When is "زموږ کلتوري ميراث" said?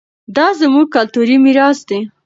0.59-1.79